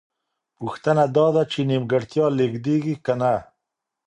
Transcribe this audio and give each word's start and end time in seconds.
پوښتنه 0.59 1.03
دا 1.15 1.27
ده 1.35 1.43
چې 1.51 1.59
نیمګړتیا 1.69 2.25
لېږدېږي 2.37 2.95
که 3.05 3.13
نه؟ 3.21 3.33